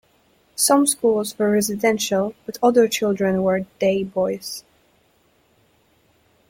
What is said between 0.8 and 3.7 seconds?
schools were residential but other children were